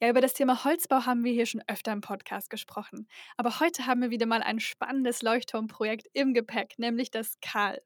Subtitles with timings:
[0.00, 3.08] Ja, über das Thema Holzbau haben wir hier schon öfter im Podcast gesprochen.
[3.36, 7.80] Aber heute haben wir wieder mal ein spannendes Leuchtturmprojekt im Gepäck, nämlich das Karl.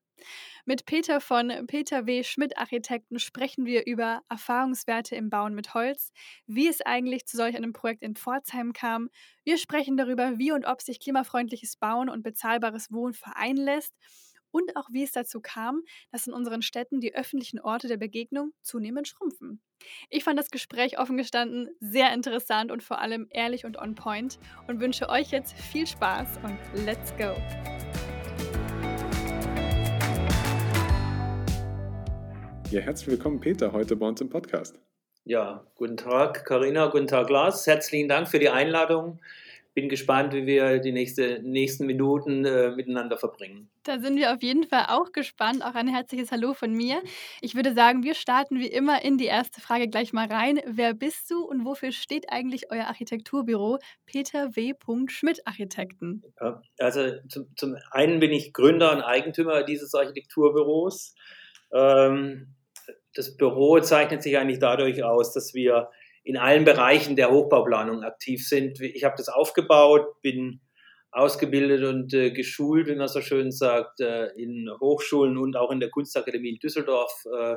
[0.67, 2.23] Mit Peter von Peter W.
[2.23, 6.13] Schmidt Architekten sprechen wir über Erfahrungswerte im Bauen mit Holz,
[6.47, 9.09] wie es eigentlich zu solch einem Projekt in Pforzheim kam.
[9.43, 13.95] Wir sprechen darüber, wie und ob sich klimafreundliches Bauen und bezahlbares Wohnen vereinen lässt
[14.53, 18.53] und auch wie es dazu kam, dass in unseren Städten die öffentlichen Orte der Begegnung
[18.63, 19.61] zunehmend schrumpfen.
[20.11, 24.39] Ich fand das Gespräch offen gestanden sehr interessant und vor allem ehrlich und on point
[24.69, 27.35] und wünsche euch jetzt viel Spaß und let's go!
[32.71, 34.81] Ja, herzlich willkommen, Peter, heute bei uns im Podcast.
[35.25, 37.67] Ja, guten Tag, Karina, guten Tag, Lars.
[37.67, 39.21] Herzlichen Dank für die Einladung
[39.75, 43.71] bin gespannt, wie wir die nächste, nächsten Minuten äh, miteinander verbringen.
[43.85, 45.65] Da sind wir auf jeden Fall auch gespannt.
[45.65, 47.03] Auch ein herzliches Hallo von mir.
[47.41, 50.61] Ich würde sagen, wir starten wie immer in die erste Frage gleich mal rein.
[50.67, 54.75] Wer bist du und wofür steht eigentlich euer Architekturbüro Peter W.
[55.09, 56.23] Schmidt Architekten?
[56.41, 61.15] Ja, also zum, zum, einen bin ich Gründer und Eigentümer dieses Architekturbüros.
[61.73, 62.55] Ähm,
[63.15, 65.89] das Büro zeichnet sich eigentlich dadurch aus, dass wir
[66.25, 68.81] in allen Bereichen der Hochbauplanung aktiv sind.
[68.81, 70.61] Ich habe das aufgebaut, bin
[71.11, 75.81] ausgebildet und äh, geschult, wie man so schön sagt, äh, in Hochschulen und auch in
[75.81, 77.57] der Kunstakademie in Düsseldorf, äh,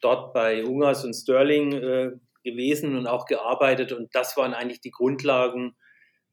[0.00, 2.10] dort bei Ungers und Sterling äh,
[2.44, 3.92] gewesen und auch gearbeitet.
[3.92, 5.74] Und das waren eigentlich die Grundlagen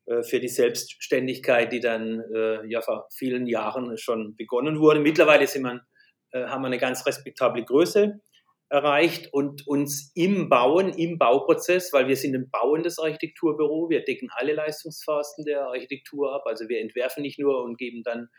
[0.06, 5.00] äh, für die Selbstständigkeit, die dann äh, ja vor vielen Jahren schon begonnen wurde.
[5.00, 5.82] Mittlerweile sind man,
[6.34, 8.22] haben wir eine ganz respektable Größe
[8.72, 14.30] erreicht und uns im Bauen, im Bauprozess, weil wir sind ein bauendes Architekturbüro, wir decken
[14.32, 18.30] alle Leistungsphasen der Architektur ab, also wir entwerfen nicht nur und geben dann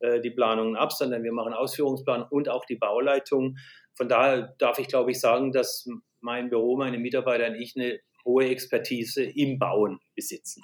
[0.00, 3.58] äh, die Planungen ab, sondern wir machen Ausführungsplan und auch die Bauleitung.
[3.94, 5.86] Von daher darf ich, glaube ich, sagen, dass
[6.20, 10.62] mein Büro, meine Mitarbeiter und ich eine hohe Expertise im Bauen besitzen.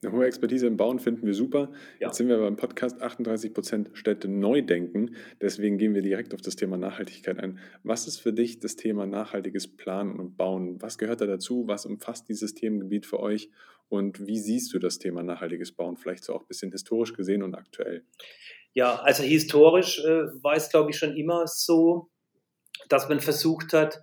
[0.00, 1.72] Eine hohe Expertise im Bauen finden wir super.
[1.98, 2.06] Ja.
[2.06, 5.16] Jetzt sind wir beim Podcast 38% Städte neu denken.
[5.40, 7.58] Deswegen gehen wir direkt auf das Thema Nachhaltigkeit ein.
[7.82, 10.80] Was ist für dich das Thema nachhaltiges Planen und Bauen?
[10.80, 11.66] Was gehört da dazu?
[11.66, 13.50] Was umfasst dieses Themengebiet für euch?
[13.88, 15.96] Und wie siehst du das Thema nachhaltiges Bauen?
[15.96, 18.04] Vielleicht so auch ein bisschen historisch gesehen und aktuell.
[18.74, 22.08] Ja, also historisch äh, war es, glaube ich, schon immer so,
[22.88, 24.00] dass man versucht hat,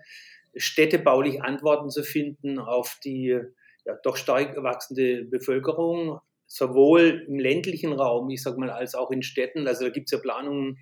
[0.58, 3.40] städtebaulich Antworten zu finden auf die
[3.85, 9.23] ja, doch stark wachsende Bevölkerung, sowohl im ländlichen Raum, ich sag mal, als auch in
[9.23, 9.68] Städten.
[9.68, 10.78] Also da gibt es ja Planungen,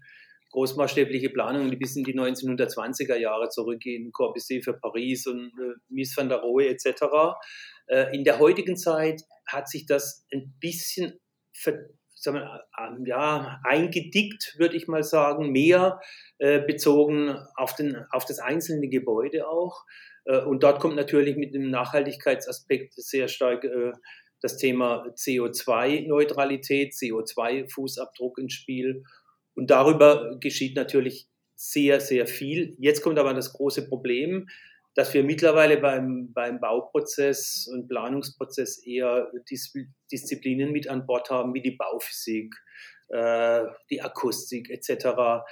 [0.52, 6.16] großmaßstäbliche Planungen, die bis in die 1920er Jahre zurückgehen, Corbusier für Paris und äh, Mies
[6.16, 7.04] van der Rohe etc.
[7.88, 11.20] Äh, in der heutigen Zeit hat sich das ein bisschen
[11.54, 11.78] ver,
[12.24, 16.00] sagen wir, äh, ja, eingedickt, würde ich mal sagen, mehr
[16.38, 19.84] äh, bezogen auf, den, auf das einzelne Gebäude auch.
[20.26, 23.92] Äh, und dort kommt natürlich mit dem Nachhaltigkeitsaspekt sehr stark äh,
[24.42, 29.04] das Thema CO2-Neutralität, CO2-Fußabdruck ins Spiel.
[29.56, 32.76] Und darüber geschieht natürlich sehr, sehr viel.
[32.78, 34.48] Jetzt kommt aber das große Problem,
[34.96, 39.32] dass wir mittlerweile beim, beim Bauprozess und Planungsprozess eher
[40.12, 42.54] Disziplinen mit an Bord haben, wie die Bauphysik,
[43.10, 45.44] äh, die Akustik etc.,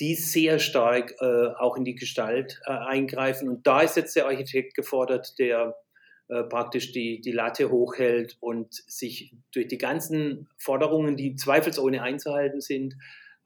[0.00, 3.48] die sehr stark äh, auch in die Gestalt äh, eingreifen.
[3.48, 5.74] Und da ist jetzt der Architekt gefordert, der
[6.28, 12.60] äh, praktisch die, die Latte hochhält und sich durch die ganzen Forderungen, die zweifelsohne einzuhalten
[12.60, 12.94] sind,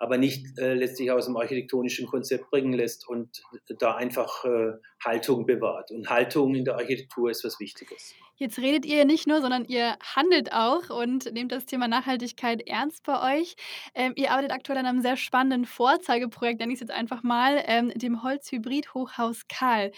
[0.03, 3.41] aber nicht äh, letztlich aus dem architektonischen Konzept bringen lässt und
[3.79, 4.73] da einfach äh,
[5.05, 5.93] Haltung bewahrt.
[5.93, 8.13] Und Haltung in der Architektur ist was Wichtiges.
[8.35, 13.05] Jetzt redet ihr nicht nur, sondern ihr handelt auch und nehmt das Thema Nachhaltigkeit ernst
[13.05, 13.55] bei euch.
[13.95, 17.63] Ähm, ihr arbeitet aktuell an einem sehr spannenden Vorzeigeprojekt, nenne ich es jetzt einfach mal,
[17.67, 19.93] ähm, dem Holzhybrid-Hochhaus Karl.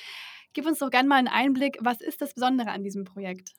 [0.53, 3.53] Gib uns doch gerne mal einen Einblick, was ist das Besondere an diesem Projekt?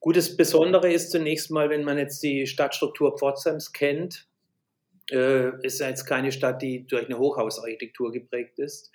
[0.00, 4.28] Gut, das Besondere ist zunächst mal, wenn man jetzt die Stadtstruktur Pforzheims kennt,
[5.10, 8.92] äh, ist jetzt keine Stadt, die durch eine Hochhausarchitektur geprägt ist.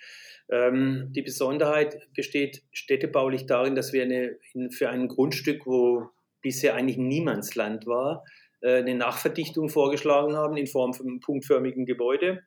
[0.49, 4.37] Ähm, die Besonderheit besteht städtebaulich darin, dass wir eine,
[4.69, 6.09] für ein Grundstück, wo
[6.41, 8.25] bisher eigentlich Niemandsland war,
[8.61, 12.43] äh, eine Nachverdichtung vorgeschlagen haben in Form von punktförmigen Gebäude.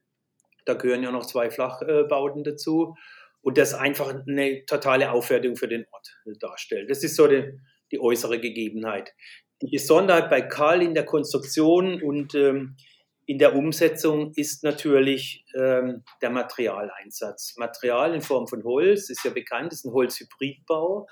[0.66, 2.94] Da gehören ja noch zwei Flachbauten dazu.
[3.40, 6.88] Und das einfach eine totale Aufwertung für den Ort darstellt.
[6.88, 7.52] Das ist so die,
[7.92, 9.12] die äußere Gegebenheit.
[9.60, 12.76] die Besonderheit bei Karl in der Konstruktion und ähm,
[13.26, 17.56] in der Umsetzung ist natürlich ähm, der Materialeinsatz.
[17.56, 21.06] Material in Form von Holz ist ja bekannt, ist ein Holzhybridbau.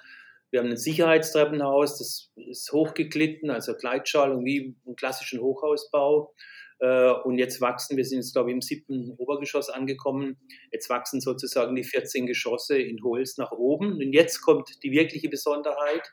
[0.51, 6.35] Wir haben ein Sicherheitstreppenhaus, das ist hochgeglitten, also Gleitschalung wie im klassischen Hochhausbau.
[6.81, 10.37] Äh, und jetzt wachsen, wir sind jetzt glaube ich im siebten Obergeschoss angekommen,
[10.71, 13.93] jetzt wachsen sozusagen die 14 Geschosse in Holz nach oben.
[13.93, 16.11] Und jetzt kommt die wirkliche Besonderheit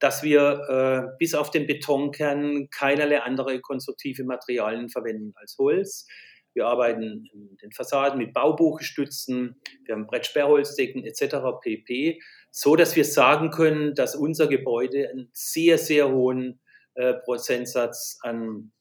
[0.00, 6.06] dass wir äh, bis auf den Betonkern keinerlei andere konstruktive Materialien verwenden als Holz.
[6.52, 11.36] Wir arbeiten in den Fassaden mit Baubuchgestützen, wir haben Brettsperrholzdecken etc.
[11.62, 12.20] pp,
[12.50, 16.60] so dass wir sagen können, dass unser Gebäude einen sehr, sehr hohen
[16.94, 18.72] äh, Prozentsatz an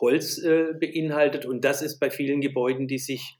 [0.00, 1.46] Holz äh, beinhaltet.
[1.46, 3.38] Und das ist bei vielen Gebäuden, die sich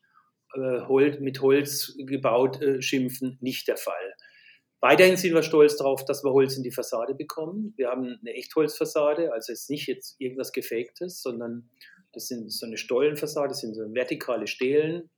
[0.54, 4.14] äh, mit Holz gebaut äh, schimpfen, nicht der Fall.
[4.80, 7.72] Weiterhin sind wir stolz darauf, dass wir Holz in die Fassade bekommen.
[7.76, 11.70] Wir haben eine Echtholzfassade, also jetzt nicht jetzt irgendwas Gefaktes, sondern
[12.12, 15.10] das sind so eine Stollenfassade, das sind so vertikale Stelen,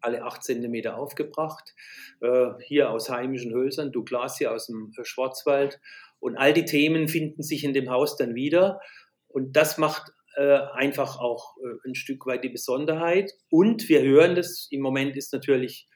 [0.00, 1.74] alle acht Zentimeter aufgebracht.
[2.20, 5.80] Äh, hier aus heimischen Hölzern, Douglas hier aus dem äh, Schwarzwald.
[6.20, 8.80] Und all die Themen finden sich in dem Haus dann wieder.
[9.28, 13.32] Und das macht äh, einfach auch ein Stück weit die Besonderheit.
[13.50, 15.88] Und wir hören das, im Moment ist natürlich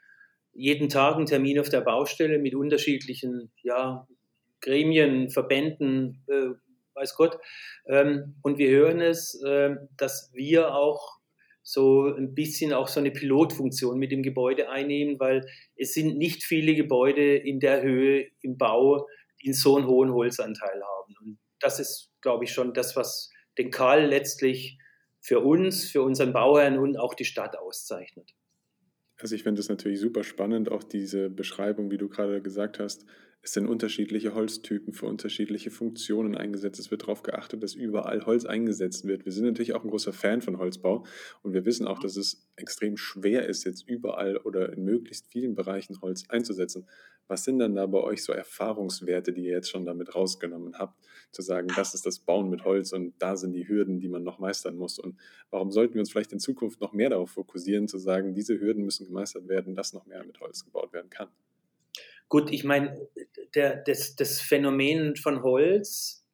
[0.53, 4.07] jeden Tag einen Termin auf der Baustelle mit unterschiedlichen ja,
[4.61, 6.51] Gremien, Verbänden, äh,
[6.95, 7.39] weiß Gott.
[7.87, 11.19] Ähm, und wir hören es, äh, dass wir auch
[11.63, 15.47] so ein bisschen auch so eine Pilotfunktion mit dem Gebäude einnehmen, weil
[15.77, 19.07] es sind nicht viele Gebäude in der Höhe im Bau,
[19.43, 21.15] die so einen hohen Holzanteil haben.
[21.25, 24.79] Und das ist, glaube ich, schon das, was den Karl letztlich
[25.21, 28.33] für uns, für unseren Bauherrn und auch die Stadt auszeichnet.
[29.23, 33.07] Also ich finde es natürlich super spannend, auch diese Beschreibung, wie du gerade gesagt hast.
[33.45, 36.79] Es sind unterschiedliche Holztypen für unterschiedliche Funktionen eingesetzt.
[36.79, 39.25] Es wird darauf geachtet, dass überall Holz eingesetzt wird.
[39.25, 41.05] Wir sind natürlich auch ein großer Fan von Holzbau
[41.43, 45.57] und wir wissen auch, dass es extrem schwer ist, jetzt überall oder in möglichst vielen
[45.57, 46.87] Bereichen Holz einzusetzen.
[47.27, 51.05] Was sind dann da bei euch so Erfahrungswerte, die ihr jetzt schon damit rausgenommen habt,
[51.33, 54.23] zu sagen, das ist das Bauen mit Holz und da sind die Hürden, die man
[54.23, 55.01] noch meistern muss?
[55.01, 55.19] Und
[55.51, 58.85] warum sollten wir uns vielleicht in Zukunft noch mehr darauf fokussieren, zu sagen, diese Hürden
[58.85, 61.29] müssen gemeistert werden, dass noch mehr mit Holz gebaut werden kann?
[62.33, 62.99] Gut, ich meine,
[63.53, 66.25] das, das Phänomen von Holz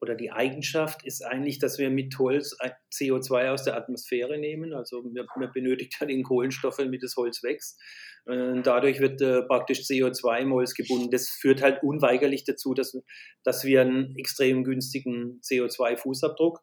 [0.00, 2.56] oder die Eigenschaft ist eigentlich, dass wir mit Holz
[2.94, 4.72] CO2 aus der Atmosphäre nehmen.
[4.72, 7.78] Also wir benötigen ja den Kohlenstoff, damit das Holz wächst.
[8.24, 11.10] Dadurch wird äh, praktisch CO2 im Holz gebunden.
[11.10, 12.98] Das führt halt unweigerlich dazu, dass,
[13.44, 16.60] dass wir einen extrem günstigen CO2-Fußabdruck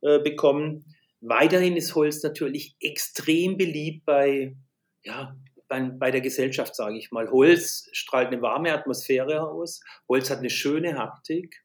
[0.00, 0.86] äh, bekommen.
[1.20, 4.56] Weiterhin ist Holz natürlich extrem beliebt bei,
[5.04, 5.36] ja,
[5.68, 7.30] bei, bei der Gesellschaft, sage ich mal.
[7.30, 9.80] Holz strahlt eine warme Atmosphäre aus.
[10.08, 11.62] Holz hat eine schöne Haptik.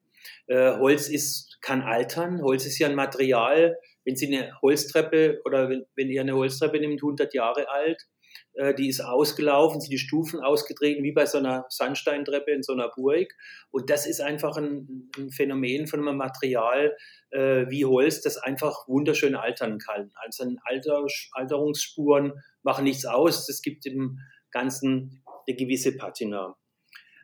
[0.48, 2.42] Äh, Holz ist, kann altern.
[2.42, 6.80] Holz ist ja ein Material, wenn Sie eine Holztreppe oder wenn, wenn ihr eine Holztreppe
[6.80, 8.08] nimmt, 100 Jahre alt,
[8.54, 12.74] äh, die ist ausgelaufen, sind die Stufen ausgetreten, wie bei so einer Sandsteintreppe in so
[12.74, 13.34] einer Burg.
[13.72, 16.96] Und das ist einfach ein, ein Phänomen von einem Material
[17.32, 20.12] äh, wie Holz, das einfach wunderschön altern kann.
[20.16, 22.34] Also Alter, Alterungsspuren
[22.64, 23.48] machen nichts aus.
[23.50, 24.20] Es gibt im
[24.52, 26.56] Ganzen eine gewisse Patina.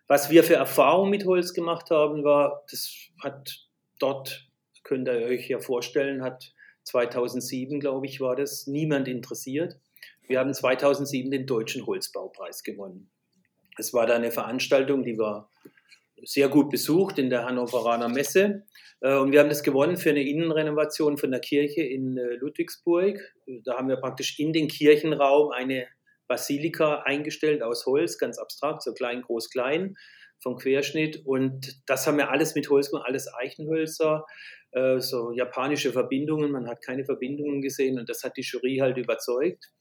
[0.08, 3.68] Was wir für Erfahrungen mit Holz gemacht haben, war, das hat
[4.00, 4.48] dort,
[4.84, 6.54] könnt ihr euch ja vorstellen, hat
[6.84, 9.78] 2007, glaube ich, war das, niemand interessiert.
[10.28, 13.10] Wir haben 2007 den Deutschen Holzbaupreis gewonnen.
[13.78, 15.50] Es war da eine Veranstaltung, die war
[16.24, 18.66] sehr gut besucht in der Hannoveraner Messe.
[19.02, 23.20] Äh, und wir haben das gewonnen für eine Innenrenovation von der Kirche in äh, Ludwigsburg.
[23.64, 25.88] Da haben wir praktisch in den Kirchenraum eine
[26.28, 29.96] Basilika eingestellt aus Holz, ganz abstrakt, so klein, groß, klein
[30.40, 31.26] vom Querschnitt.
[31.26, 34.26] Und das haben wir alles mit Holz gemacht, alles Eichenhölzer,
[34.72, 36.52] äh, so japanische Verbindungen.
[36.52, 39.72] Man hat keine Verbindungen gesehen und das hat die Jury halt überzeugt.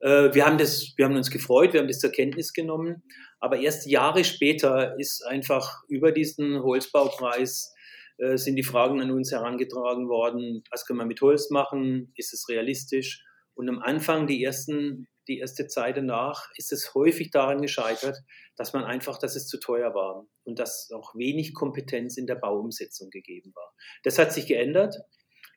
[0.00, 3.02] Äh, wir, haben das, wir haben uns gefreut, wir haben das zur Kenntnis genommen.
[3.40, 7.74] Aber erst Jahre später ist einfach über diesen Holzbaupreis
[8.18, 12.34] äh, sind die Fragen an uns herangetragen worden, was können wir mit Holz machen, ist
[12.34, 13.24] es realistisch?
[13.54, 18.16] Und am Anfang, die ersten die erste Zeit danach ist es häufig daran gescheitert,
[18.56, 22.36] dass man einfach, dass es zu teuer war und dass auch wenig Kompetenz in der
[22.36, 23.74] Bauumsetzung gegeben war.
[24.02, 24.96] Das hat sich geändert,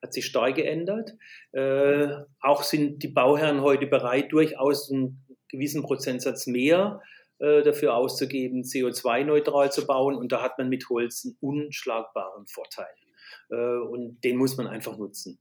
[0.01, 1.13] hat sich stark geändert.
[1.51, 7.01] Äh, auch sind die Bauherren heute bereit, durchaus einen gewissen Prozentsatz mehr
[7.39, 10.15] äh, dafür auszugeben, CO2-neutral zu bauen.
[10.15, 12.93] Und da hat man mit Holz einen unschlagbaren Vorteil.
[13.49, 15.39] Äh, und den muss man einfach nutzen.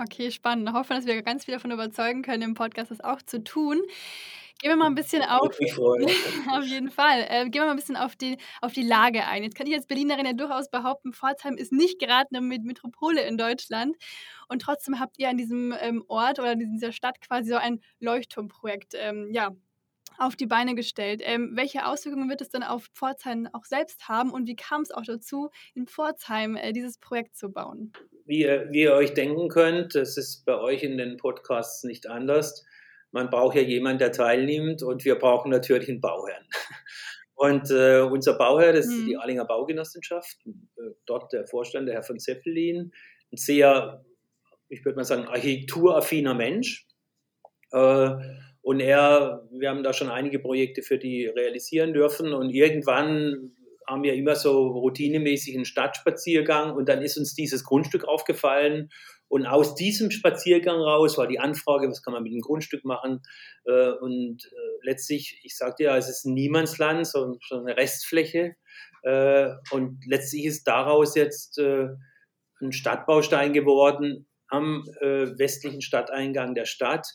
[0.00, 0.68] Okay, spannend.
[0.68, 3.82] Ich hoffe, dass wir ganz viel davon überzeugen können, im Podcast das auch zu tun.
[4.58, 5.58] Gehen wir mal ein bisschen auf,
[6.50, 9.42] auf jeden Fall, äh, gehen wir mal ein bisschen auf die, auf die Lage ein.
[9.42, 13.38] Jetzt kann ich als Berlinerin ja durchaus behaupten, Pforzheim ist nicht gerade eine Metropole in
[13.38, 13.96] Deutschland.
[14.48, 17.80] Und trotzdem habt ihr an diesem ähm, Ort oder in dieser Stadt quasi so ein
[18.00, 19.54] Leuchtturmprojekt ähm, ja,
[20.18, 21.22] auf die Beine gestellt.
[21.24, 24.90] Ähm, welche Auswirkungen wird es dann auf Pforzheim auch selbst haben und wie kam es
[24.90, 27.92] auch dazu, in Pforzheim äh, dieses Projekt zu bauen?
[28.26, 32.64] Wie, wie ihr euch denken könnt, das ist bei euch in den Podcasts nicht anders.
[33.10, 36.46] Man braucht ja jemanden, der teilnimmt und wir brauchen natürlich einen Bauherrn.
[37.40, 39.20] Und äh, unser Bauherr, das ist die mhm.
[39.20, 42.90] Arlinger Baugenossenschaft, äh, dort der Vorstand, der Herr von Zeppelin,
[43.30, 44.04] ein sehr,
[44.68, 46.88] ich würde mal sagen, architekturaffiner Mensch.
[47.70, 48.10] Äh,
[48.60, 53.52] und er, wir haben da schon einige Projekte für die realisieren dürfen und irgendwann
[53.88, 58.90] haben wir immer so routinemäßig einen Stadtspaziergang und dann ist uns dieses Grundstück aufgefallen.
[59.28, 63.20] Und aus diesem Spaziergang raus war die Anfrage, was kann man mit dem Grundstück machen?
[63.64, 68.56] Äh, und äh, letztlich, ich sagte ja, es ist ein Niemandsland, so, eine Restfläche.
[69.02, 77.06] Äh, und letztlich ist daraus jetzt ein Stadtbaustein geworden am westlichen Stadteingang der Stadt,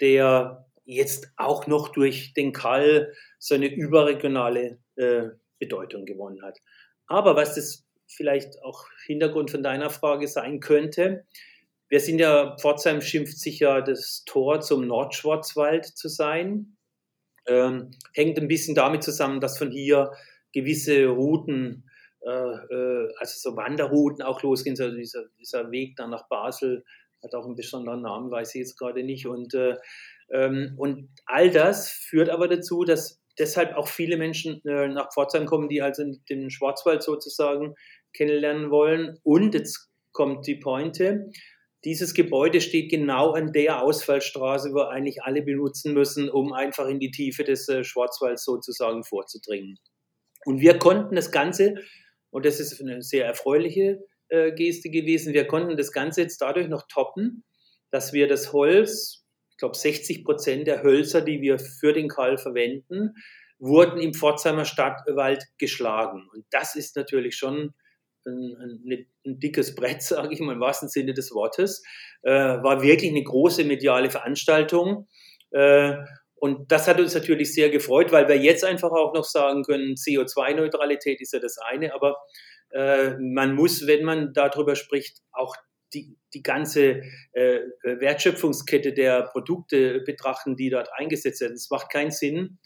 [0.00, 4.78] der jetzt auch noch durch den Kall so eine überregionale
[5.64, 6.58] Bedeutung gewonnen hat.
[7.06, 11.24] Aber was das vielleicht auch Hintergrund von deiner Frage sein könnte,
[11.88, 16.76] wir sind ja, Pforzheim schimpft sich ja das Tor zum Nordschwarzwald zu sein.
[17.46, 20.10] Ähm, hängt ein bisschen damit zusammen, dass von hier
[20.52, 21.88] gewisse Routen,
[22.22, 24.76] äh, äh, also so Wanderrouten auch losgehen.
[24.80, 26.84] Also dieser, dieser Weg dann nach Basel
[27.22, 29.26] hat auch einen besonderen Namen, weiß ich jetzt gerade nicht.
[29.26, 29.76] Und äh,
[30.30, 35.46] ähm, und all das führt aber dazu, dass deshalb auch viele Menschen äh, nach Pforzheim
[35.46, 37.74] kommen, die also den Schwarzwald sozusagen
[38.12, 39.18] kennenlernen wollen.
[39.22, 41.30] Und jetzt kommt die Pointe.
[41.84, 46.98] Dieses Gebäude steht genau an der Ausfallstraße, wo eigentlich alle benutzen müssen, um einfach in
[46.98, 49.78] die Tiefe des äh, Schwarzwalds sozusagen vorzudringen.
[50.46, 51.74] Und wir konnten das Ganze,
[52.30, 56.68] und das ist eine sehr erfreuliche äh, Geste gewesen, wir konnten das Ganze jetzt dadurch
[56.68, 57.44] noch toppen,
[57.90, 59.23] dass wir das Holz
[59.54, 63.14] ich glaube, 60 Prozent der Hölzer, die wir für den Kall verwenden,
[63.60, 66.28] wurden im Pforzheimer Stadtwald geschlagen.
[66.34, 67.72] Und das ist natürlich schon
[68.26, 71.84] ein, ein, ein dickes Brett, sage ich mal im wahrsten Sinne des Wortes.
[72.22, 75.06] Äh, war wirklich eine große mediale Veranstaltung.
[75.52, 75.94] Äh,
[76.34, 79.94] und das hat uns natürlich sehr gefreut, weil wir jetzt einfach auch noch sagen können,
[79.94, 82.16] CO2-Neutralität ist ja das eine, aber
[82.70, 85.54] äh, man muss, wenn man darüber spricht, auch
[85.94, 91.54] die, die ganze äh, Wertschöpfungskette der Produkte betrachten, die dort eingesetzt werden.
[91.54, 92.58] Es macht keinen Sinn,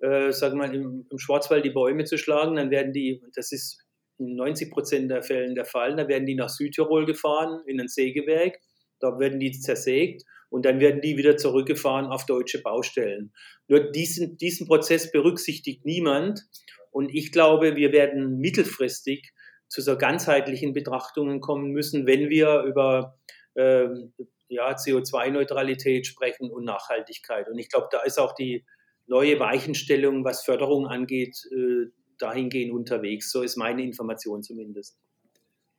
[0.00, 3.52] äh, sagen wir mal, im, im, Schwarzwald die Bäume zu schlagen, dann werden die, das
[3.52, 3.80] ist
[4.18, 7.88] in 90 Prozent der Fällen der Fall, dann werden die nach Südtirol gefahren, in ein
[7.88, 8.58] Sägewerk,
[9.00, 13.32] da werden die zersägt und dann werden die wieder zurückgefahren auf deutsche Baustellen.
[13.66, 16.42] Nur diesen, diesen Prozess berücksichtigt niemand
[16.90, 19.32] und ich glaube, wir werden mittelfristig
[19.74, 23.18] zu so ganzheitlichen Betrachtungen kommen müssen, wenn wir über
[23.56, 24.12] ähm,
[24.46, 27.48] ja, CO2-Neutralität sprechen und Nachhaltigkeit.
[27.48, 28.64] Und ich glaube, da ist auch die
[29.08, 33.32] neue Weichenstellung, was Förderung angeht, äh, dahingehend unterwegs.
[33.32, 34.96] So ist meine Information zumindest.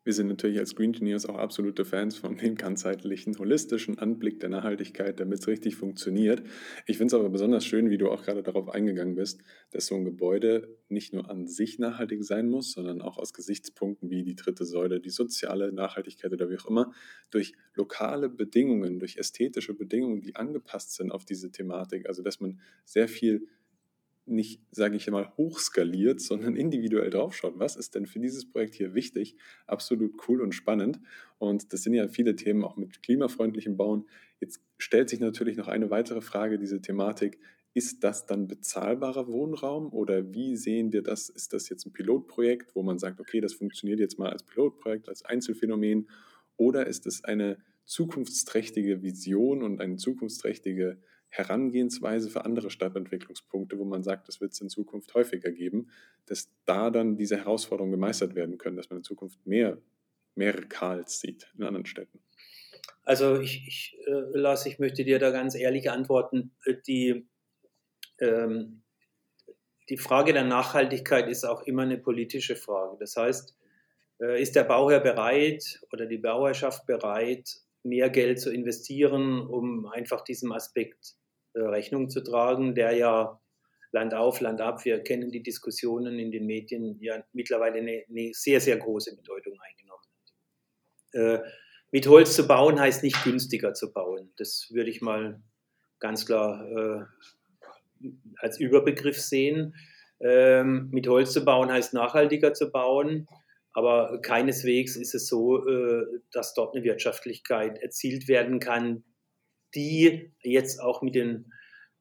[0.05, 4.49] Wir sind natürlich als Green Engineers auch absolute Fans von dem ganzheitlichen, holistischen Anblick der
[4.49, 6.43] Nachhaltigkeit, damit es richtig funktioniert.
[6.85, 9.95] Ich finde es aber besonders schön, wie du auch gerade darauf eingegangen bist, dass so
[9.95, 14.35] ein Gebäude nicht nur an sich nachhaltig sein muss, sondern auch aus Gesichtspunkten wie die
[14.35, 16.93] dritte Säule, die soziale Nachhaltigkeit oder wie auch immer,
[17.31, 22.07] durch lokale Bedingungen, durch ästhetische Bedingungen, die angepasst sind auf diese Thematik.
[22.07, 23.47] Also dass man sehr viel
[24.25, 27.53] nicht, sage ich mal, hochskaliert, sondern individuell draufschaut.
[27.57, 29.35] Was ist denn für dieses Projekt hier wichtig?
[29.67, 30.99] Absolut cool und spannend.
[31.37, 34.05] Und das sind ja viele Themen auch mit klimafreundlichem Bauen.
[34.39, 37.39] Jetzt stellt sich natürlich noch eine weitere Frage, diese Thematik.
[37.73, 41.27] Ist das dann bezahlbarer Wohnraum oder wie sehen wir das?
[41.27, 45.09] Ist das jetzt ein Pilotprojekt, wo man sagt, okay, das funktioniert jetzt mal als Pilotprojekt,
[45.09, 46.09] als Einzelfenomen?
[46.55, 50.97] Oder ist es eine zukunftsträchtige Vision und eine zukunftsträchtige
[51.37, 55.89] Herangehensweise für andere Stadtentwicklungspunkte, wo man sagt, das wird es in Zukunft häufiger geben,
[56.25, 59.77] dass da dann diese Herausforderungen gemeistert werden können, dass man in Zukunft mehr,
[60.35, 62.19] mehrere Karls sieht in anderen Städten?
[63.03, 66.51] Also ich, ich äh, Lars, ich möchte dir da ganz ehrlich antworten.
[66.87, 67.27] Die,
[68.19, 68.81] ähm,
[69.89, 72.97] die Frage der Nachhaltigkeit ist auch immer eine politische Frage.
[72.99, 73.55] Das heißt,
[74.21, 80.23] äh, ist der Bauherr bereit oder die Bauherrschaft bereit, mehr Geld zu investieren, um einfach
[80.23, 81.15] diesem Aspekt
[81.59, 83.39] Rechnung zu tragen, der ja
[83.91, 88.31] Land auf, Land ab, wir kennen die Diskussionen in den Medien, ja mittlerweile eine, eine
[88.33, 90.03] sehr, sehr große Bedeutung eingenommen
[91.13, 91.43] hat.
[91.43, 91.49] Äh,
[91.91, 94.33] mit Holz zu bauen heißt nicht günstiger zu bauen.
[94.35, 95.41] Das würde ich mal
[95.99, 99.75] ganz klar äh, als Überbegriff sehen.
[100.19, 103.27] Ähm, mit Holz zu bauen heißt nachhaltiger zu bauen,
[103.71, 109.03] aber keineswegs ist es so, äh, dass dort eine Wirtschaftlichkeit erzielt werden kann,
[109.75, 111.51] die jetzt auch mit, den,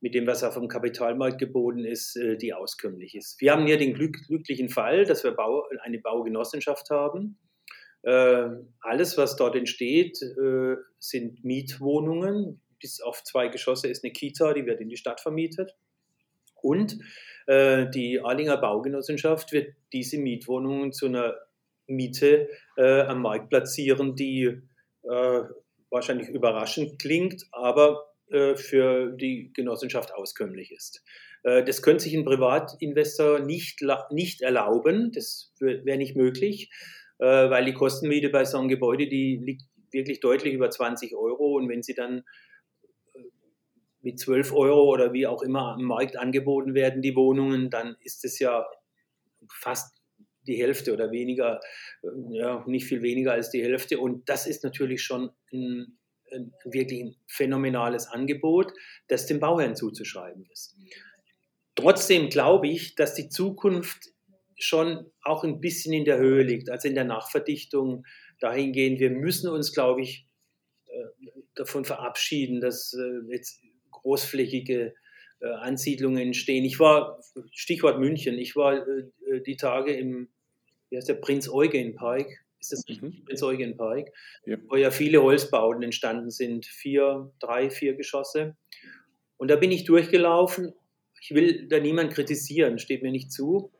[0.00, 3.40] mit dem, was auf dem Kapitalmarkt geboten ist, äh, die auskömmlich ist.
[3.40, 7.38] Wir haben hier den glück, glücklichen Fall, dass wir Bau, eine Baugenossenschaft haben.
[8.02, 8.48] Äh,
[8.80, 12.60] alles, was dort entsteht, äh, sind Mietwohnungen.
[12.80, 15.74] Bis auf zwei Geschosse ist eine Kita, die wird in die Stadt vermietet.
[16.60, 16.98] Und
[17.46, 21.34] äh, die Arlinger Baugenossenschaft wird diese Mietwohnungen zu einer
[21.86, 24.62] Miete äh, am Markt platzieren, die
[25.02, 25.42] äh,
[25.94, 31.02] wahrscheinlich überraschend klingt, aber äh, für die Genossenschaft auskömmlich ist.
[31.44, 36.70] Äh, das könnte sich ein Privatinvestor nicht, nicht erlauben, das wäre nicht möglich,
[37.18, 41.56] äh, weil die Kostenmiete bei so einem Gebäude, die liegt wirklich deutlich über 20 Euro
[41.56, 42.24] und wenn sie dann
[44.02, 48.24] mit 12 Euro oder wie auch immer am Markt angeboten werden, die Wohnungen, dann ist
[48.24, 48.66] es ja
[49.48, 50.03] fast
[50.46, 51.60] die Hälfte oder weniger,
[52.02, 53.98] äh, ja, nicht viel weniger als die Hälfte.
[53.98, 55.98] Und das ist natürlich schon ein,
[56.32, 58.72] ein wirklich ein phänomenales Angebot,
[59.08, 60.76] das dem Bauherrn zuzuschreiben ist.
[61.74, 64.10] Trotzdem glaube ich, dass die Zukunft
[64.56, 68.06] schon auch ein bisschen in der Höhe liegt, also in der Nachverdichtung
[68.40, 69.00] dahingehend.
[69.00, 70.28] Wir müssen uns, glaube ich,
[70.86, 73.60] äh, davon verabschieden, dass äh, jetzt
[73.90, 74.94] großflächige
[75.40, 76.64] Ansiedlungen entstehen.
[76.64, 77.20] Ich war,
[77.52, 78.86] Stichwort München, ich war
[79.46, 80.30] die Tage im,
[80.94, 82.28] wie heißt der, Prinz Eugen Park,
[82.60, 83.24] ist das mhm.
[83.24, 84.12] Prinz Eugen Park,
[84.46, 84.56] ja.
[84.68, 88.56] wo ja viele Holzbauten entstanden sind, vier, drei, vier Geschosse.
[89.36, 90.72] Und da bin ich durchgelaufen.
[91.20, 93.72] Ich will da niemand kritisieren, steht mir nicht zu.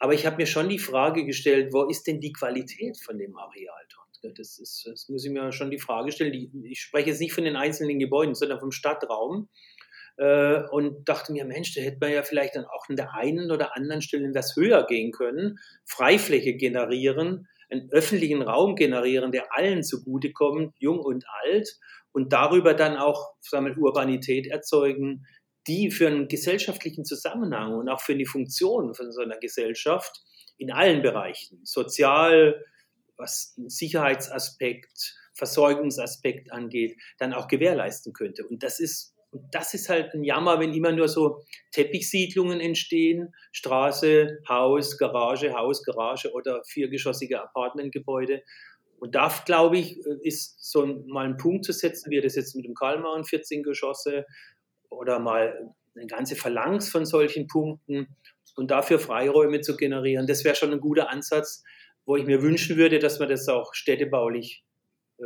[0.00, 3.36] Aber ich habe mir schon die Frage gestellt, wo ist denn die Qualität von dem
[3.36, 4.36] Areal dort?
[4.36, 6.64] Das, ist, das muss ich mir schon die Frage stellen.
[6.64, 9.48] Ich spreche jetzt nicht von den einzelnen Gebäuden, sondern vom Stadtraum.
[10.16, 13.50] Äh, und dachte mir, Mensch, da hätte man ja vielleicht dann auch an der einen
[13.50, 19.82] oder anderen Stelle etwas höher gehen können, Freifläche generieren, einen öffentlichen Raum generieren, der allen
[19.82, 21.78] zugutekommt, jung und alt,
[22.12, 25.26] und darüber dann auch sagen wir, Urbanität erzeugen,
[25.66, 30.22] die für einen gesellschaftlichen Zusammenhang und auch für die Funktion von so einer Gesellschaft
[30.56, 32.64] in allen Bereichen, sozial,
[33.16, 38.46] was Sicherheitsaspekt, Versorgungsaspekt angeht, dann auch gewährleisten könnte.
[38.46, 43.34] Und das ist und das ist halt ein Jammer, wenn immer nur so Teppichsiedlungen entstehen,
[43.52, 48.42] Straße, Haus, Garage, Haus, Garage oder viergeschossige Apartmentgebäude.
[48.98, 52.64] Und da, glaube ich, ist so mal ein Punkt zu setzen, wie das jetzt mit
[52.64, 54.24] dem Kalmar 14 Geschosse
[54.88, 58.16] oder mal eine ganze Phalanx von solchen Punkten
[58.54, 60.26] und dafür Freiräume zu generieren.
[60.26, 61.62] Das wäre schon ein guter Ansatz,
[62.06, 64.64] wo ich mir wünschen würde, dass man das auch städtebaulich
[65.18, 65.24] äh,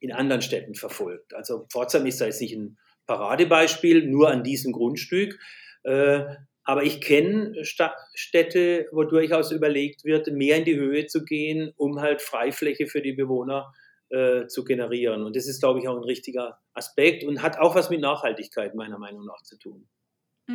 [0.00, 1.32] in anderen Städten verfolgt.
[1.34, 5.38] Also Pforzheim ist da jetzt nicht ein Paradebeispiel, nur an diesem Grundstück.
[5.82, 6.24] Äh,
[6.64, 12.00] aber ich kenne Städte, wo durchaus überlegt wird, mehr in die Höhe zu gehen, um
[12.00, 13.72] halt Freifläche für die Bewohner
[14.10, 15.24] äh, zu generieren.
[15.24, 18.74] Und das ist, glaube ich, auch ein richtiger Aspekt und hat auch was mit Nachhaltigkeit
[18.74, 19.88] meiner Meinung nach zu tun.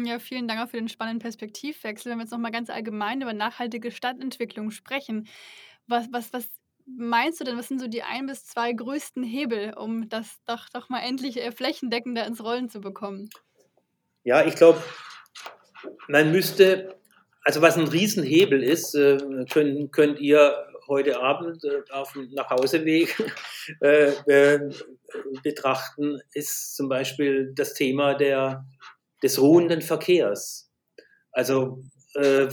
[0.04, 2.12] Ja, vielen Dank auch für den spannenden Perspektivwechsel.
[2.12, 5.28] Wenn wir jetzt nochmal ganz allgemein über nachhaltige Stadtentwicklung sprechen,
[5.88, 6.50] was, was, was
[6.86, 10.70] meinst du denn, was sind so die ein bis zwei größten Hebel, um das doch,
[10.70, 13.30] doch mal endlich äh, flächendeckender ins Rollen zu bekommen?
[14.24, 14.82] Ja, ich glaube,
[16.08, 16.96] man müsste,
[17.44, 19.18] also was ein Riesenhebel ist, äh,
[19.52, 20.56] könnt, könnt ihr
[20.88, 23.16] heute Abend äh, auf dem Nachhauseweg
[23.82, 24.70] äh, äh,
[25.44, 28.66] betrachten, ist zum Beispiel das Thema der,
[29.24, 30.72] des ruhenden Verkehrs.
[31.32, 31.84] Also
[32.16, 32.48] äh,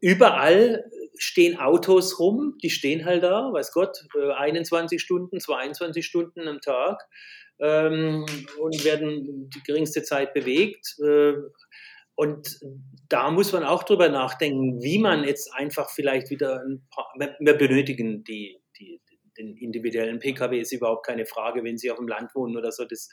[0.00, 0.84] überall
[1.20, 6.60] stehen Autos rum, die stehen halt da, weiß Gott, 21 äh, Stunden, 22 Stunden am
[6.60, 7.06] Tag
[7.60, 8.24] ähm,
[8.58, 10.96] und werden die geringste Zeit bewegt.
[11.02, 11.34] Äh,
[12.14, 12.58] und
[13.08, 17.54] da muss man auch drüber nachdenken, wie man jetzt einfach vielleicht wieder ein paar, wir
[17.54, 19.00] benötigen die, die,
[19.38, 22.84] den individuellen Pkw ist überhaupt keine Frage, wenn Sie auf dem Land wohnen oder so.
[22.84, 23.08] Das,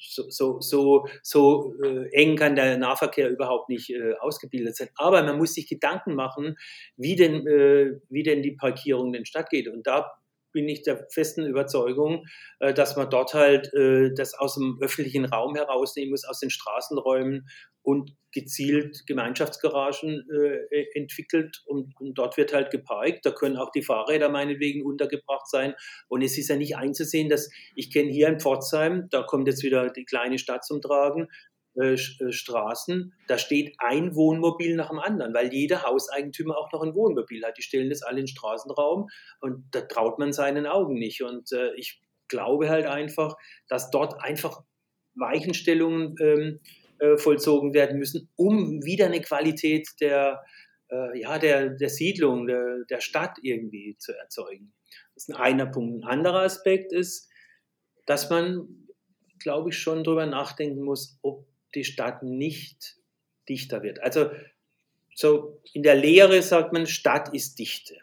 [0.00, 4.88] so, so, so, so äh, eng kann der Nahverkehr überhaupt nicht äh, ausgebildet sein.
[4.96, 6.56] Aber man muss sich Gedanken machen,
[6.96, 9.68] wie denn, äh, wie denn die Parkierung denn stattgeht.
[9.68, 10.12] Und da
[10.52, 12.26] bin ich der festen Überzeugung,
[12.58, 16.50] äh, dass man dort halt äh, das aus dem öffentlichen Raum herausnehmen muss, aus den
[16.50, 17.46] Straßenräumen
[17.82, 23.26] und gezielt Gemeinschaftsgaragen äh, entwickelt und, und, dort wird halt geparkt.
[23.26, 25.74] Da können auch die Fahrräder meinetwegen untergebracht sein.
[26.08, 29.62] Und es ist ja nicht einzusehen, dass ich kenne hier in Pforzheim, da kommt jetzt
[29.62, 31.28] wieder die kleine Stadt zum Tragen,
[31.76, 36.82] äh, äh, Straßen, da steht ein Wohnmobil nach dem anderen, weil jeder Hauseigentümer auch noch
[36.82, 37.58] ein Wohnmobil hat.
[37.58, 39.08] Die stellen das alle in den Straßenraum
[39.40, 41.22] und da traut man seinen Augen nicht.
[41.22, 43.36] Und äh, ich glaube halt einfach,
[43.68, 44.62] dass dort einfach
[45.14, 46.60] Weichenstellungen ähm,
[46.98, 50.42] äh, vollzogen werden müssen, um wieder eine Qualität der,
[50.90, 54.72] äh, ja, der, der Siedlung, der, der Stadt irgendwie zu erzeugen.
[55.14, 56.04] Das ist ein einer Punkt.
[56.04, 57.28] Ein anderer Aspekt ist,
[58.06, 58.88] dass man,
[59.38, 62.96] glaube ich, schon darüber nachdenken muss, ob die Stadt nicht
[63.48, 64.02] dichter wird.
[64.02, 64.30] Also
[65.14, 67.96] so in der Lehre sagt man, Stadt ist Dichte.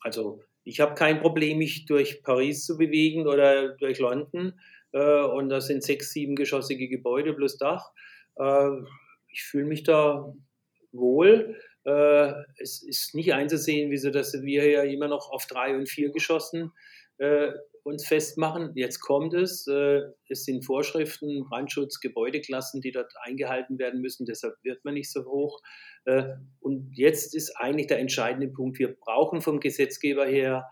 [0.00, 4.58] Also ich habe kein Problem, mich durch Paris zu bewegen oder durch London.
[4.92, 7.90] Äh, und da sind sechs, siebengeschossige Gebäude plus Dach.
[8.36, 8.68] Äh,
[9.28, 10.32] ich fühle mich da
[10.92, 11.56] wohl.
[11.84, 16.10] Äh, es ist nicht einzusehen, wieso dass wir ja immer noch auf drei und vier
[16.10, 16.72] geschossen
[17.18, 17.52] äh,
[17.84, 18.72] uns festmachen.
[18.74, 19.66] Jetzt kommt es.
[19.66, 24.26] Äh, es sind Vorschriften, Brandschutz, Gebäudeklassen, die dort eingehalten werden müssen.
[24.26, 25.60] Deshalb wird man nicht so hoch.
[26.04, 26.24] Äh,
[26.60, 28.78] und jetzt ist eigentlich der entscheidende Punkt.
[28.78, 30.68] Wir brauchen vom Gesetzgeber her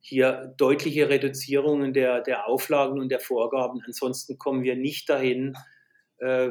[0.00, 3.80] hier deutliche Reduzierungen der, der Auflagen und der Vorgaben.
[3.84, 5.54] Ansonsten kommen wir nicht dahin,
[6.18, 6.50] äh,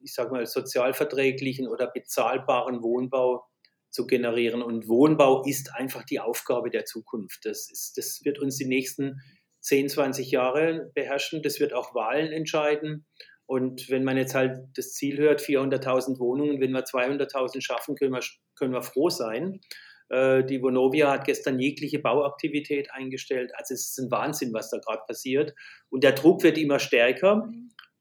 [0.00, 3.44] ich sage mal, sozialverträglichen oder bezahlbaren Wohnbau
[3.90, 4.62] zu generieren.
[4.62, 7.40] Und Wohnbau ist einfach die Aufgabe der Zukunft.
[7.44, 9.20] Das, ist, das wird uns die nächsten
[9.60, 11.42] 10, 20 Jahre beherrschen.
[11.42, 13.06] Das wird auch Wahlen entscheiden.
[13.46, 18.12] Und wenn man jetzt halt das Ziel hört, 400.000 Wohnungen, wenn wir 200.000 schaffen, können
[18.12, 18.20] wir,
[18.54, 19.60] können wir froh sein.
[20.08, 23.52] Äh, die Vonovia hat gestern jegliche Bauaktivität eingestellt.
[23.54, 25.54] Also es ist ein Wahnsinn, was da gerade passiert.
[25.88, 27.50] Und der Druck wird immer stärker.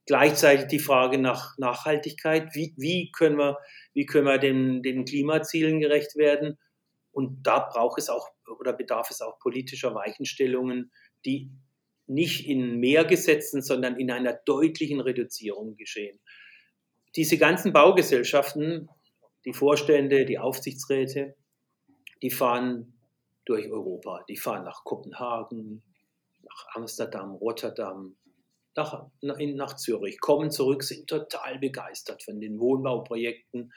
[0.06, 2.54] Gleichzeitig die Frage nach Nachhaltigkeit.
[2.54, 3.58] Wie, wie können wir,
[3.94, 6.58] wie können wir den, den Klimazielen gerecht werden?
[7.12, 8.28] Und da braucht es auch
[8.60, 10.92] oder bedarf es auch politischer Weichenstellungen,
[11.26, 11.50] die
[12.08, 16.20] nicht in mehr Gesetzen, sondern in einer deutlichen Reduzierung geschehen.
[17.16, 18.90] Diese ganzen Baugesellschaften,
[19.46, 21.36] die Vorstände, die Aufsichtsräte,
[22.22, 22.94] die fahren
[23.46, 24.24] durch Europa.
[24.30, 25.82] Die fahren nach Kopenhagen,
[26.44, 28.16] nach Amsterdam, Rotterdam,
[28.76, 33.74] nach, nach Zürich, kommen zurück, sind total begeistert von den Wohnbauprojekten,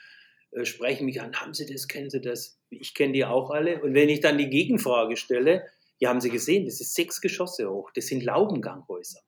[0.53, 2.59] äh, sprechen mich an, haben Sie das, kennen Sie das?
[2.69, 3.83] Ich kenne die auch alle.
[3.83, 5.65] Und wenn ich dann die Gegenfrage stelle,
[6.03, 9.21] ja, haben Sie gesehen, das ist sechs Geschosse hoch, das sind Laubenganghäuser.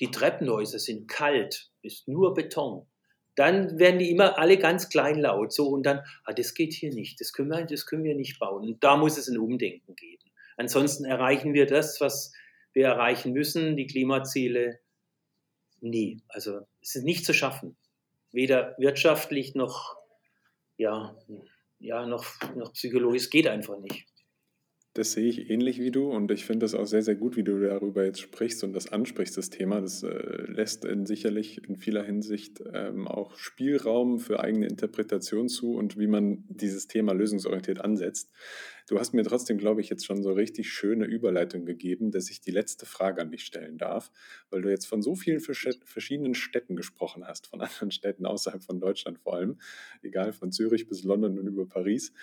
[0.00, 2.88] Die Treppenhäuser sind kalt, ist nur Beton.
[3.36, 7.20] Dann werden die immer alle ganz kleinlaut, so und dann, ah, das geht hier nicht,
[7.20, 8.64] das können wir, das können wir nicht bauen.
[8.66, 10.24] Und da muss es ein Umdenken geben.
[10.56, 12.32] Ansonsten erreichen wir das, was
[12.72, 14.80] wir erreichen müssen, die Klimaziele,
[15.80, 16.24] nie.
[16.26, 17.76] Also es ist nicht zu schaffen.
[18.32, 19.96] Weder wirtschaftlich noch,
[20.76, 21.16] ja,
[21.78, 23.22] ja, noch, noch psychologisch.
[23.22, 24.08] Es geht einfach nicht.
[24.96, 27.42] Das sehe ich ähnlich wie du und ich finde das auch sehr, sehr gut, wie
[27.42, 29.82] du darüber jetzt sprichst und das ansprichst, das Thema.
[29.82, 30.08] Das äh,
[30.50, 36.06] lässt in sicherlich in vieler Hinsicht ähm, auch Spielraum für eigene Interpretation zu und wie
[36.06, 38.30] man dieses Thema lösungsorientiert ansetzt.
[38.88, 42.40] Du hast mir trotzdem, glaube ich, jetzt schon so richtig schöne Überleitung gegeben, dass ich
[42.40, 44.10] die letzte Frage an dich stellen darf,
[44.48, 48.80] weil du jetzt von so vielen verschiedenen Städten gesprochen hast, von anderen Städten außerhalb von
[48.80, 49.58] Deutschland vor allem,
[50.00, 52.14] egal von Zürich bis London und über Paris.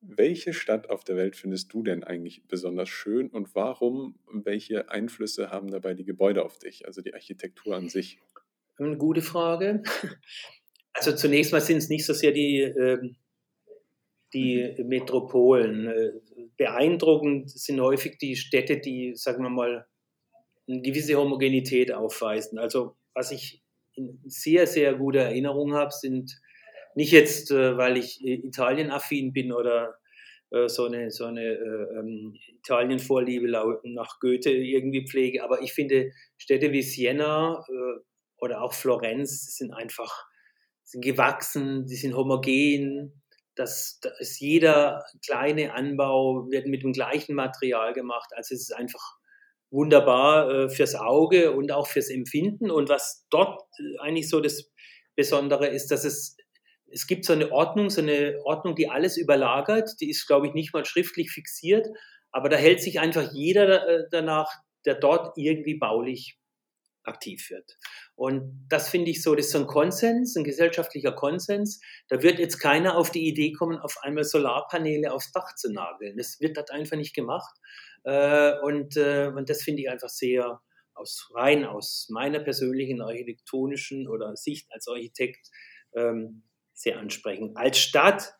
[0.00, 4.18] Welche Stadt auf der Welt findest du denn eigentlich besonders schön und warum?
[4.30, 8.18] Welche Einflüsse haben dabei die Gebäude auf dich, also die Architektur an sich?
[8.78, 9.82] Eine gute Frage.
[10.98, 13.16] Also zunächst mal sind es nicht so sehr die, ähm,
[14.32, 15.88] die Metropolen.
[15.88, 16.12] Äh,
[16.56, 19.86] beeindruckend sind häufig die Städte, die, sagen wir mal,
[20.68, 22.58] eine gewisse Homogenität aufweisen.
[22.58, 23.62] Also was ich
[23.94, 26.40] in sehr, sehr guter Erinnerung habe, sind
[26.96, 29.98] nicht jetzt, äh, weil ich äh, Italien-affin bin oder
[30.50, 33.48] äh, so eine, so eine äh, ähm, Italien-Vorliebe
[33.84, 38.00] nach Goethe irgendwie pflege, aber ich finde Städte wie Siena äh,
[38.38, 40.26] oder auch Florenz sind einfach
[40.84, 43.22] sind gewachsen, die sind homogen.
[43.56, 48.30] Das, das jeder kleine Anbau wird mit dem gleichen Material gemacht.
[48.36, 49.02] Also es ist einfach
[49.70, 52.70] wunderbar äh, fürs Auge und auch fürs Empfinden.
[52.70, 53.62] Und was dort
[53.98, 54.70] eigentlich so das
[55.16, 56.36] Besondere ist, dass es
[56.88, 59.90] es gibt so eine Ordnung, so eine Ordnung, die alles überlagert.
[60.00, 61.88] Die ist, glaube ich, nicht mal schriftlich fixiert,
[62.30, 64.50] aber da hält sich einfach jeder äh, danach,
[64.84, 66.38] der dort irgendwie baulich
[67.02, 67.78] aktiv wird.
[68.14, 71.80] Und das finde ich so, das ist so ein Konsens, ein gesellschaftlicher Konsens.
[72.08, 76.16] Da wird jetzt keiner auf die Idee kommen, auf einmal Solarpaneele aufs Dach zu nageln.
[76.16, 77.54] Das wird dort einfach nicht gemacht.
[78.04, 80.60] Äh, und, äh, und das finde ich einfach sehr,
[80.96, 85.48] aus rein aus meiner persönlichen architektonischen oder Sicht als Architekt,
[85.94, 86.42] ähm,
[86.76, 87.56] sehr ansprechend.
[87.56, 88.34] Als Stadt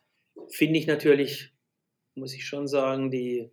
[0.51, 1.53] finde ich natürlich,
[2.14, 3.51] muss ich schon sagen, die,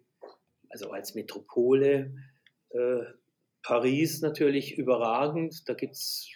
[0.69, 2.13] also als Metropole,
[2.69, 3.03] äh,
[3.63, 5.67] Paris natürlich überragend.
[5.67, 6.27] Da gibt es,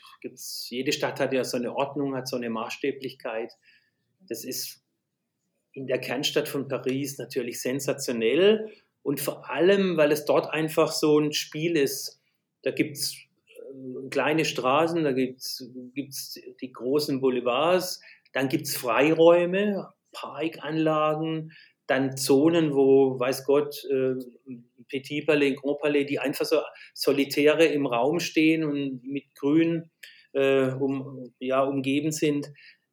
[0.70, 3.52] jede Stadt hat ja so eine Ordnung, hat so eine Maßstäblichkeit.
[4.22, 4.82] Das ist
[5.74, 8.72] in der Kernstadt von Paris natürlich sensationell
[9.04, 12.22] und vor allem, weil es dort einfach so ein Spiel ist.
[12.64, 13.18] Da gibt es
[14.10, 18.02] kleine Straßen, da gibt es die großen Boulevards,
[18.34, 21.52] dann gibt es Freiräume, Parkanlagen,
[21.88, 24.14] dann Zonen, wo, weiß Gott, äh,
[24.90, 26.62] Petit Palais, Grand Palais, die einfach so
[26.94, 29.90] solitäre im Raum stehen und mit Grün
[30.34, 32.48] äh, um, ja, umgeben sind.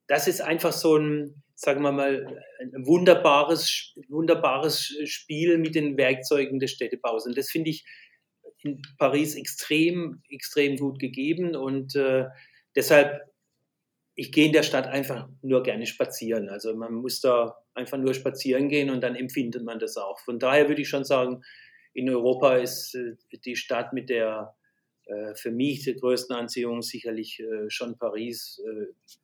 [0.07, 2.27] Das ist einfach so ein, sagen wir mal,
[2.61, 7.27] ein wunderbares, wunderbares Spiel mit den Werkzeugen des Städtebaus.
[7.27, 7.85] Und das finde ich
[8.63, 11.55] in Paris extrem, extrem gut gegeben.
[11.55, 12.25] Und äh,
[12.75, 13.21] deshalb,
[14.17, 16.49] ich gehe in der Stadt einfach nur gerne spazieren.
[16.49, 20.21] Also man muss da einfach nur spazieren gehen und dann empfindet man das auch.
[20.21, 21.43] Von daher würde ich schon sagen,
[21.95, 24.55] in Europa ist äh, die Stadt mit der
[25.07, 28.61] äh, für mich der größten Anziehung sicherlich äh, schon Paris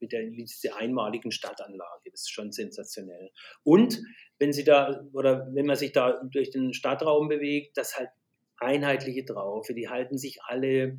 [0.00, 2.10] mit der, mit dieser einmaligen Stadtanlage.
[2.10, 3.30] Das ist schon sensationell.
[3.62, 4.02] Und
[4.38, 8.10] wenn Sie da oder wenn man sich da durch den Stadtraum bewegt, das halt
[8.58, 10.98] einheitliche Traufe, die halten sich alle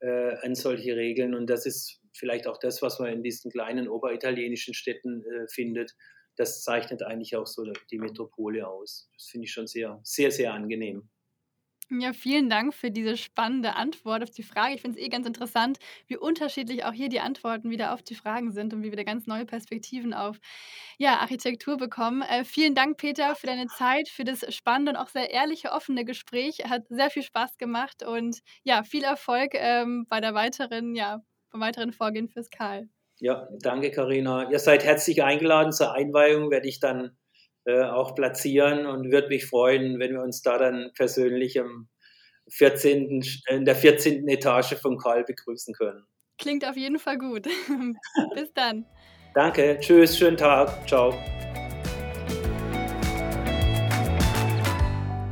[0.00, 4.74] an solche Regeln und das ist vielleicht auch das, was man in diesen kleinen oberitalienischen
[4.74, 5.94] Städten äh, findet.
[6.36, 9.10] Das zeichnet eigentlich auch so die Metropole aus.
[9.14, 11.08] Das finde ich schon sehr, sehr, sehr angenehm.
[11.90, 14.74] Ja, vielen Dank für diese spannende Antwort auf die Frage.
[14.74, 18.14] Ich finde es eh ganz interessant, wie unterschiedlich auch hier die Antworten wieder auf die
[18.14, 20.36] Fragen sind und wie wir da ganz neue Perspektiven auf
[20.98, 22.20] ja, Architektur bekommen.
[22.20, 26.04] Äh, vielen Dank, Peter, für deine Zeit, für das spannende und auch sehr ehrliche, offene
[26.04, 26.58] Gespräch.
[26.68, 31.60] Hat sehr viel Spaß gemacht und ja, viel Erfolg ähm, bei der weiteren, ja, beim
[31.60, 32.88] weiteren Vorgehen fürs Karl.
[33.20, 34.50] Ja, danke, Karina.
[34.50, 37.16] Ihr seid herzlich eingeladen zur Einweihung, werde ich dann
[37.64, 41.88] äh, auch platzieren und würde mich freuen, wenn wir uns da dann persönlich am
[42.50, 44.26] 14., in der 14.
[44.28, 46.04] Etage von Karl begrüßen können.
[46.38, 47.46] Klingt auf jeden Fall gut.
[48.34, 48.86] Bis dann.
[49.34, 51.12] Danke, tschüss, schönen Tag, ciao.